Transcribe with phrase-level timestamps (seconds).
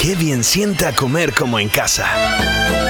[0.00, 2.89] Qué bien sienta comer como en casa.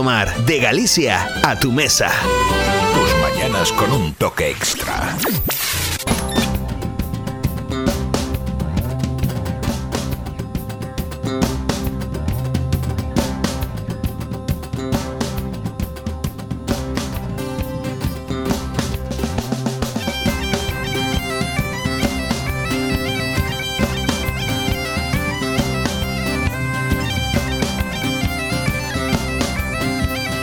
[0.00, 2.10] De Galicia a tu mesa.
[2.94, 5.14] Tus mañanas con un toque extra.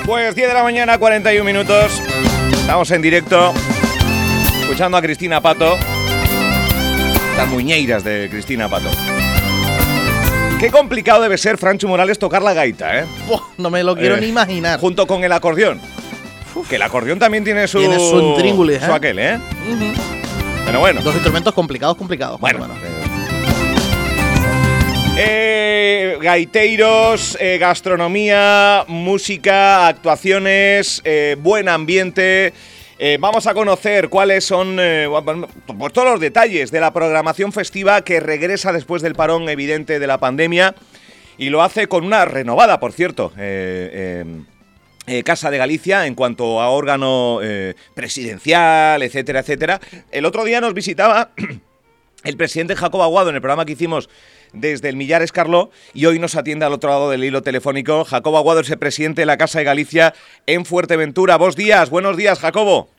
[0.07, 2.01] Pues 10 de la mañana, 41 minutos.
[2.53, 3.53] Estamos en directo,
[4.61, 5.75] escuchando a Cristina Pato.
[7.35, 8.89] Las muñeiras de Cristina Pato.
[10.61, 13.05] Qué complicado debe ser Francho Morales tocar la gaita, ¿eh?
[13.27, 14.79] Buah, no me lo quiero Eh, ni imaginar.
[14.79, 15.81] Junto con el acordeón.
[16.69, 17.79] Que el acordeón también tiene su.
[17.79, 18.95] Tiene su intríngulis, su ¿eh?
[18.95, 19.39] aquel, ¿eh?
[20.65, 21.01] Pero bueno.
[21.01, 22.39] Dos instrumentos complicados, complicados.
[22.39, 22.59] Bueno.
[22.59, 22.96] más o menos.
[25.19, 32.53] Eh, gaiteiros, eh, gastronomía, música, actuaciones, eh, buen ambiente.
[32.99, 38.01] Eh, vamos a conocer cuáles son bueno, pues todos los detalles de la programación festiva
[38.03, 40.75] que regresa después del parón evidente de la pandemia
[41.39, 43.33] y lo hace con una renovada, por cierto.
[43.37, 44.23] eh,
[45.25, 47.39] Casa de Galicia en cuanto a órgano
[47.95, 49.81] presidencial, etcétera, etcétera.
[50.11, 51.31] El otro día nos visitaba
[52.23, 54.09] el presidente Jacob Aguado en el programa que hicimos
[54.53, 58.05] desde el Millar Escarló y hoy nos atiende al otro lado del hilo telefónico.
[58.05, 60.13] Jacobo Aguado es el presidente de la Casa de Galicia
[60.45, 61.37] en Fuerteventura.
[61.37, 62.89] Buenos días, buenos días, Jacobo.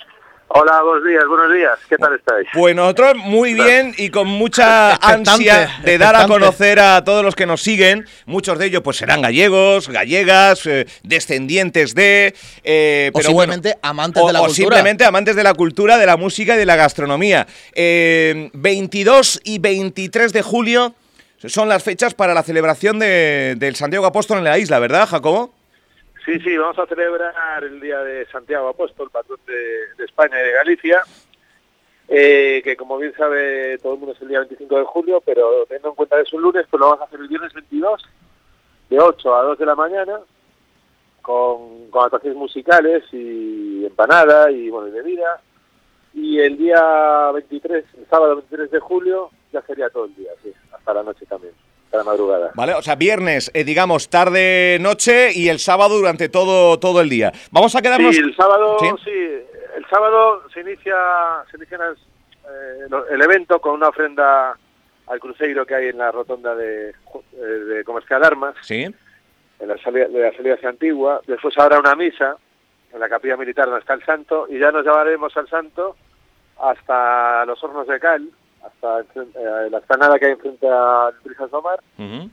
[0.50, 1.78] Hola, buenos días, buenos días.
[1.90, 2.46] ¿Qué tal estáis?
[2.54, 7.36] Pues nosotros muy bien y con mucha ansia de dar a conocer a todos los
[7.36, 8.06] que nos siguen.
[8.24, 12.34] Muchos de ellos pues serán gallegos, gallegas, eh, descendientes de...
[12.64, 14.56] eh, O bueno, simplemente amantes o- de la o cultura.
[14.56, 17.46] simplemente amantes de la cultura, de la música y de la gastronomía.
[17.74, 20.94] Eh, 22 y 23 de julio
[21.46, 25.54] son las fechas para la celebración de- del Santiago Apóstol en la isla, ¿verdad, Jacobo?
[26.24, 29.54] Sí, sí, vamos a celebrar el Día de Santiago Apóstol, patrón de,
[29.96, 31.02] de España y de Galicia,
[32.08, 35.64] eh, que como bien sabe todo el mundo es el día 25 de julio, pero
[35.66, 38.02] teniendo en cuenta que es un lunes, pues lo vamos a hacer el viernes 22,
[38.90, 40.18] de 8 a 2 de la mañana,
[41.22, 45.40] con, con musicales y empanada y bueno y bebida.
[46.14, 50.52] Y el día 23, el sábado 23 de julio, ya sería todo el día, sí,
[50.72, 51.52] hasta la noche también,
[51.84, 52.52] hasta la madrugada.
[52.54, 57.08] Vale, o sea, viernes, eh, digamos, tarde, noche y el sábado durante todo, todo el
[57.08, 57.32] día.
[57.50, 58.14] Vamos a quedarnos...
[58.14, 58.88] Sí, el sábado, ¿Sí?
[59.04, 59.10] sí,
[59.76, 60.96] el sábado se inicia,
[61.50, 64.56] se inicia eh, el evento con una ofrenda
[65.06, 68.84] al cruceiro que hay en la rotonda de, eh, de Comercial Armas, Sí,
[69.60, 71.20] en la salida, de la salida hacia Antigua.
[71.26, 72.36] Después habrá una misa
[72.92, 75.96] en la capilla militar donde está el santo y ya nos llevaremos al santo
[76.58, 78.28] hasta los hornos de cal,
[78.64, 81.80] hasta eh, la explanada que hay enfrente al Brisas do Mar.
[81.98, 82.30] ujú,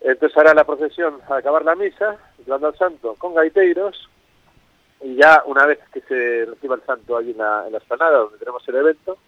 [0.00, 4.08] Entonces hará la procesión al acabar la misa, llevando al santo con gaiteiros,
[5.02, 7.80] y ya una vez que se reciba el santo allí en la, en la
[8.10, 9.18] donde tenemos el evento,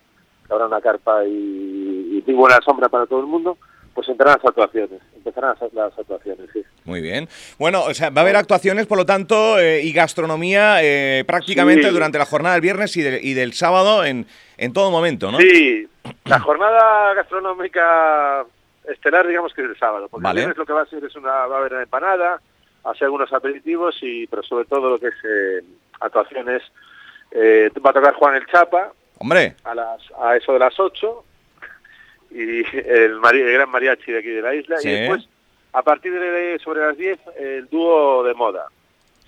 [0.48, 3.58] habrá una carpa y, y buena sombra para todo el mundo,
[3.98, 6.62] pues entrarán las actuaciones, empezarán las, las actuaciones, sí.
[6.84, 7.28] muy bien.
[7.58, 11.88] Bueno, o sea, va a haber actuaciones, por lo tanto, eh, y gastronomía eh, prácticamente
[11.88, 11.92] Sí.
[11.92, 14.24] durante la jornada del viernes y, de- y del sábado en,
[14.56, 15.38] en todo momento, ¿no?
[15.38, 15.88] Sí,
[16.26, 18.44] la jornada gastronómica
[18.88, 20.42] estelar digamos que es el sábado, porque Vale.
[20.42, 22.40] el viernes lo que va a ser es una, va a haber una empanada,
[22.84, 25.64] así algunos aperitivos, y pero sobre todo lo que es eh,
[25.98, 26.62] actuaciones,
[27.32, 31.24] eh, va a tocar Juan el Chapa, Hombre, a las a eso de las 8
[32.30, 34.88] y el, el gran mariachi de aquí de la isla Sí.
[34.88, 35.28] y después
[35.72, 38.66] a partir de sobre las 10 el dúo de moda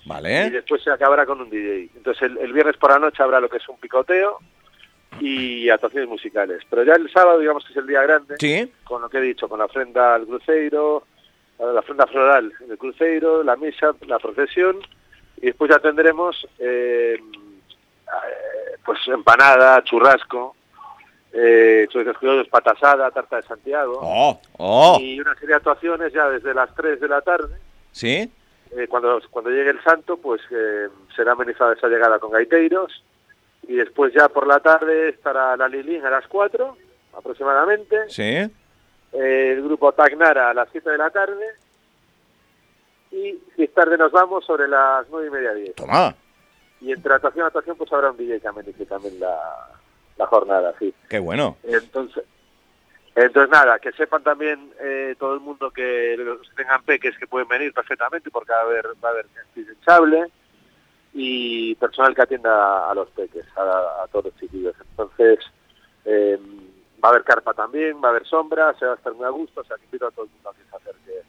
[0.05, 0.51] y vale.
[0.51, 1.91] después se acabará con un DJ.
[1.97, 4.39] Entonces el, el viernes por la noche habrá lo que es un picoteo
[5.21, 6.63] y actuaciones musicales.
[6.71, 9.23] Pero ya el sábado digamos que es el día grande Sí, con lo que he
[9.23, 11.05] dicho, con la ofrenda al cruceiro,
[11.59, 14.79] la ofrenda floral del cruceiro, la misa, la procesión,
[15.37, 20.57] y después ya tendremos eh, eh, pues empanada, churrasco,
[21.33, 21.89] eh,
[22.19, 26.75] criollos, patasada, tarta de Santiago, oh, oh, y una serie de actuaciones ya desde las
[26.75, 27.57] 3 de la tarde,
[27.93, 28.31] sí,
[28.77, 33.05] eh, cuando, cuando llegue el santo, pues eh, será amenizada esa llegada con gaiteiros,
[33.69, 36.77] y después ya por la tarde estará la Lilín a las 4
[37.17, 38.51] aproximadamente, sí,
[39.13, 41.47] eh, el grupo Tagnara a las 7 de la tarde.
[43.13, 45.75] Y si es tarde nos vamos sobre las 9 y media 10.
[45.75, 46.15] Toma,
[46.81, 49.69] Y entre actuación y actuación pues habrá un DJ que amenice también la,
[50.21, 50.95] la jornada, sí.
[51.09, 51.57] qué bueno.
[51.63, 52.25] Entonces,
[53.15, 57.27] entonces nada, que sepan también eh, todo el mundo que los que tengan peques que
[57.27, 60.31] pueden venir perfectamente porque va a haber, va a haber gente
[61.13, 64.75] y personal que atienda a los peques, a, a todos los chiquillos.
[64.91, 65.41] Entonces,
[66.05, 66.39] eh,
[67.03, 69.31] va a haber carpa también, va a haber sombra, se va a estar muy a
[69.31, 71.23] gusto, o sea que invito a todo el mundo a que se acerque.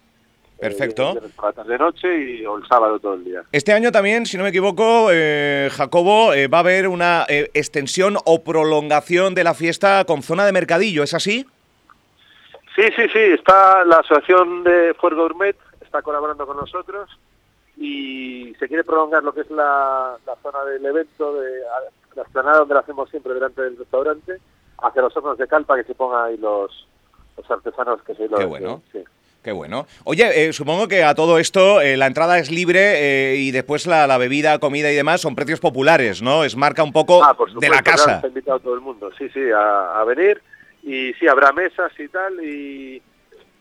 [0.61, 1.13] Eh, Perfecto.
[1.35, 3.41] por la tarde noche y o el sábado todo el día.
[3.51, 7.49] Este año también, si no me equivoco, eh, Jacobo, eh, va a haber una eh,
[7.53, 11.45] extensión o prolongación de la fiesta con zona de mercadillo, ¿es así?
[12.75, 17.09] Sí, sí, sí, está la asociación de Fuergo Gourmet, está colaborando con nosotros
[17.77, 22.21] y se quiere prolongar lo que es la, la zona del evento, de a- la
[22.23, 24.37] explanada donde la hacemos siempre delante del restaurante,
[24.83, 26.87] hacia los hornos de calpa que se pongan ahí los,
[27.37, 28.81] los artesanos que se lo Qué bueno.
[28.91, 28.99] sí.
[29.43, 29.87] Qué bueno.
[30.03, 33.87] Oye, eh, supongo que a todo esto eh, la entrada es libre eh, y después
[33.87, 36.43] la, la bebida, comida y demás son precios populares, ¿no?
[36.43, 38.15] Es marca un poco Ah, por de la claro, casa.
[38.17, 40.41] Está invitado todo el mundo, sí, sí, a, a venir.
[40.83, 42.43] Y sí, habrá mesas y tal.
[42.43, 43.01] Y,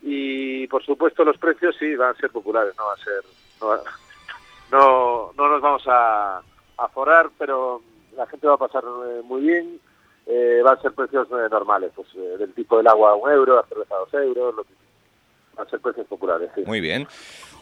[0.03, 3.23] y por supuesto, los precios sí van a ser populares, no va a ser.
[3.63, 3.83] No, va-
[4.73, 6.43] no, no nos vamos a,
[6.77, 7.81] a forrar, pero
[8.17, 9.81] la gente va a pasar eh, muy bien.
[10.27, 13.31] Eh, van a ser precios eh, normales, pues eh, del tipo del agua a un
[13.31, 14.75] euro, la cerveza a dos euros, lo que,
[15.57, 16.63] a ser precios populares, sí.
[16.67, 17.07] Muy bien.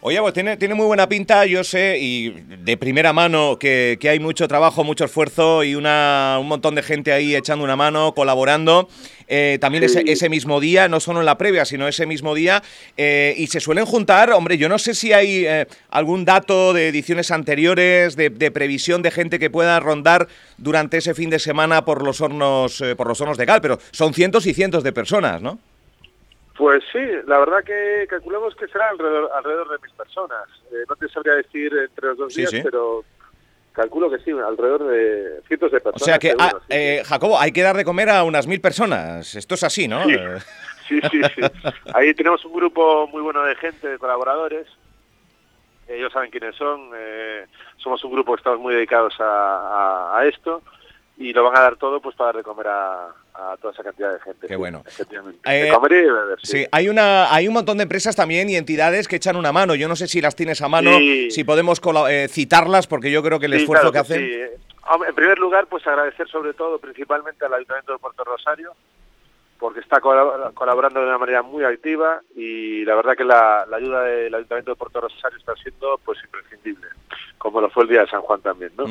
[0.01, 4.09] Oye, pues tiene, tiene muy buena pinta, yo sé, y de primera mano que, que
[4.09, 8.15] hay mucho trabajo, mucho esfuerzo y una, un montón de gente ahí echando una mano,
[8.15, 8.89] colaborando.
[9.27, 9.99] Eh, también Sí.
[9.99, 12.63] ese, ese mismo día, no solo en la previa, sino ese mismo día.
[12.97, 16.87] eh, y se suelen juntar, hombre, yo no sé si hay eh, algún dato de
[16.89, 21.85] ediciones anteriores, de, de previsión de gente que pueda rondar durante ese fin de semana
[21.85, 24.93] por los hornos, eh, por los hornos de Cal, pero son cientos y cientos de
[24.93, 25.59] personas, ¿no?
[26.59, 30.43] Pues sí, la verdad que calculamos que será alrededor, alrededor de mil personas.
[30.73, 32.61] Eh, no te sabría decir entre los dos Sí, días, sí.
[32.65, 33.05] pero
[33.73, 36.03] calculo que sí, alrededor de cientos de O personas.
[36.03, 38.61] sea que, seguro, ah, sí, eh, Jacobo, hay que dar de comer a unas mil
[38.61, 39.37] personas.
[39.37, 40.03] Esto es así, ¿no?
[40.05, 40.17] Sí.
[40.89, 41.43] Sí, sí, sí.
[41.95, 44.67] Ahí tenemos un grupo muy bueno de gente, de colaboradores.
[45.87, 46.91] Ellos saben quiénes son.
[46.97, 47.47] eh,
[47.77, 49.25] somos un grupo que estamos muy dedicados a,
[50.15, 50.63] a- a esto
[51.19, 53.85] y lo van a dar todo pues para dar de comer a, a toda esa
[53.85, 54.41] cantidad de gente.
[54.43, 54.83] Qué sí, bueno.
[54.87, 55.39] Efectivamente.
[55.45, 56.59] Eh, de comer y de beber, sí.
[56.59, 59.75] Sí, hay una, hay un montón de empresas también y entidades que echan una mano.
[59.77, 61.31] Yo no sé si las tienes a mano, Sí.
[61.31, 61.81] si podemos
[62.11, 64.59] eh, citarlas, porque yo creo que el esfuerzo claro que hacen.
[65.07, 68.73] En primer lugar, pues agradecer sobre todo, principalmente al Ayuntamiento de Puerto Rosario,
[69.59, 73.77] porque está colab- colaborando de una manera muy activa y la verdad que la, la
[73.77, 76.87] ayuda del Ayuntamiento de Puerto Rosario está siendo pues imprescindible,
[77.39, 78.85] como lo fue el día de San Juan también, ¿no?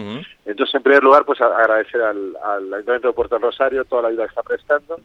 [0.45, 4.23] Entonces, en primer lugar, pues agradecer al, al Ayuntamiento de Puerto Rosario toda la ayuda
[4.25, 4.99] que está prestando,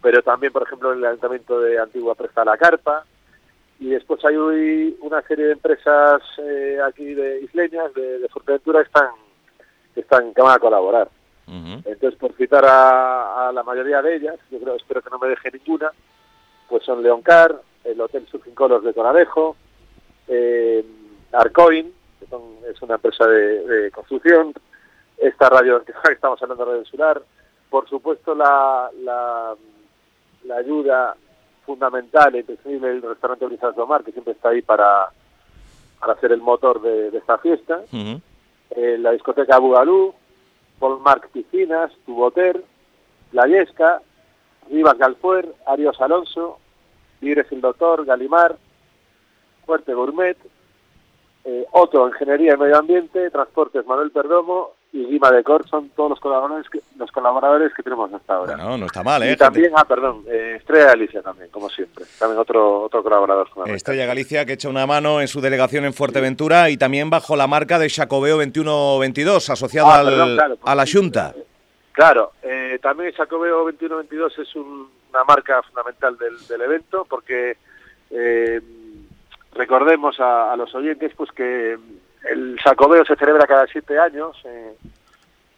[0.00, 3.04] pero también, por ejemplo, el Ayuntamiento de Antigua presta la carpa,
[3.80, 4.36] y después hay
[5.00, 9.08] una serie de empresas eh, aquí de isleñas, de, de Fuerteventura, que están,
[9.94, 11.08] que están que van a colaborar.
[11.84, 15.28] Entonces, por citar a, a la mayoría de ellas, yo creo, espero que no me
[15.28, 15.90] deje ninguna,
[16.68, 19.56] pues son Leoncar, el Hotel Surfing Colors de Coradejo,
[20.28, 20.84] eh,
[21.32, 24.52] Arcoin, que son- es una empresa de, de construcción,
[25.18, 27.22] esta radio que estamos hablando de Radio Insular,
[27.68, 29.54] por supuesto la, la,
[30.44, 31.16] la ayuda
[31.66, 35.08] fundamental e imprescindible del restaurante Brisas Domar, que siempre está ahí para,
[35.98, 37.80] para ser el motor de, de esta fiesta,
[38.70, 40.14] eh, la discoteca Bugalú,
[40.80, 42.64] Polmark Piscinas, Tuboter,
[43.30, 44.02] La Yesca,
[44.68, 46.58] Rivas Galfuer, Arios Alonso,
[47.20, 48.56] Libres el Doctor, Galimar,
[49.64, 50.36] Fuerte Gourmet,
[51.44, 56.10] eh, Otto Ingeniería y Medio Ambiente, Transportes Manuel Perdomo y Lima de Cor son todos
[56.10, 58.56] los colaboradores que, los colaboradores que tenemos hasta ahora.
[58.56, 59.26] Bueno, no está mal, ¿eh?
[59.26, 62.04] y Gente- también, ah, perdón, eh, Estrella Galicia también, como siempre.
[62.18, 63.48] También otro otro colaborador.
[63.66, 67.46] Estrella Galicia que echa una mano en su delegación en Fuerteventura y también bajo la
[67.46, 71.34] marca de Xacobeo 2122, asociada Ah, al- perdón, claro, a la Junta.
[71.92, 77.56] Claro, eh, también Jacobeo 2122 es un- una marca fundamental del, del evento porque
[78.10, 78.60] eh,
[79.54, 81.78] recordemos a, a los oyentes pues que
[82.28, 84.74] el Jacobeo se celebra cada siete años eh,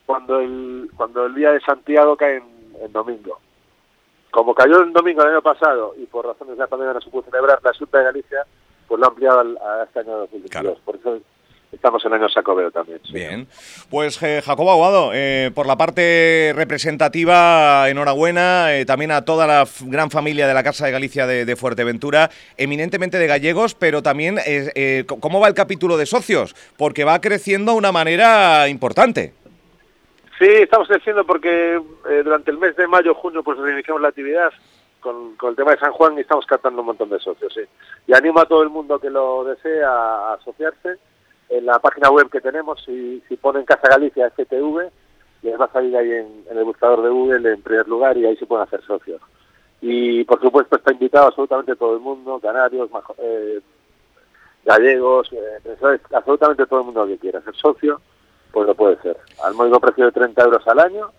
[0.07, 3.39] cuando el cuando el día de Santiago cae en, en domingo.
[4.31, 7.11] Como cayó en domingo el año pasado y por razones de la pandemia no se
[7.11, 8.47] pudo celebrar, la Junta de Galicia
[8.89, 10.51] pues lo ha ampliado al- a este año 2022.
[10.51, 10.79] Claro.
[10.85, 11.19] Por eso
[11.73, 13.01] estamos en año Jacobeo también.
[13.05, 13.13] sí.
[13.13, 13.47] Bien.
[13.91, 19.67] Pues eh, Jacobo Aguado, eh, por la parte representativa, enhorabuena, eh, también a toda la
[19.87, 24.39] gran familia de la Casa de Galicia de, de Fuerteventura, eminentemente de gallegos, pero también
[24.47, 29.33] eh, eh, cómo va el capítulo de socios, porque va creciendo de una manera importante.
[30.39, 31.81] Sí, estamos creciendo porque
[32.25, 34.51] durante el mes de mayo, junio, pues reiniciamos la actividad
[34.99, 37.61] con, con el tema de San Juan y estamos captando un montón de socios, sí.
[38.09, 40.97] Y animo a todo el mundo que lo desee a, a asociarse
[41.49, 44.91] en la página web que tenemos, si, si ponen Casa Galicia FTV,
[45.43, 48.25] les va a salir ahí en, en el buscador de Google en primer lugar y
[48.27, 49.21] ahí se pueden hacer socios.
[49.81, 53.61] Y por supuesto está invitado absolutamente todo el mundo, canarios, majo- eh,
[54.65, 58.01] gallegos, eh, absolutamente todo el mundo que quiera ser socio,
[58.53, 59.17] pues lo puede ser.
[59.43, 61.11] Al módico precio de 30 euros al año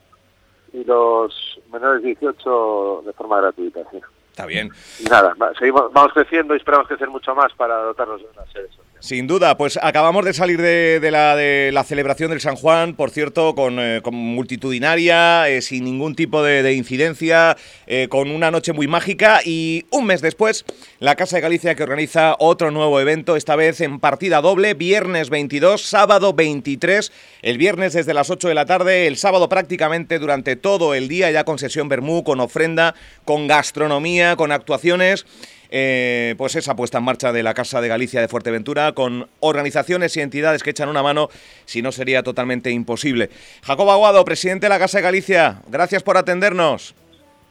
[0.72, 3.82] y los menores de 18 de forma gratuita.
[3.92, 4.00] Sí.
[4.32, 4.72] Está bien.
[5.00, 8.70] Y nada, seguimos, vamos creciendo y esperamos crecer mucho más para dotarnos de una sede.
[9.04, 13.12] Sin duda, pues acabamos de salir de, la, de la celebración del San Juan, por
[13.12, 18.72] cierto, con, eh, multitudinaria, eh, sin ningún tipo de, de incidencia, eh, con una noche
[18.72, 20.64] muy mágica y un mes después,
[21.00, 25.30] la Casa de Galicia que organiza otro nuevo evento, esta vez en partida doble, viernes
[25.30, 30.56] 22, sábado 23, el viernes desde las 8 de la tarde, el sábado prácticamente durante
[30.56, 32.96] todo el día, ya con sesión Bermú, con ofrenda,
[33.26, 35.26] con gastronomía, con actuaciones
[35.76, 40.16] eh, pues esa puesta en marcha de la Casa de Galicia de Fuerteventura con organizaciones
[40.16, 41.30] y entidades que echan una mano,
[41.66, 43.32] si no sería totalmente imposible.
[43.64, 46.94] Jacobo Aguado, presidente de la Casa de Galicia, gracias por atendernos.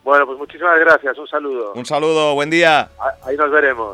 [0.04, 1.72] Bueno, pues muchísimas gracias, un saludo.
[1.74, 2.90] Un saludo, buen día.
[3.00, 3.90] Ah, Ahí nos veremos.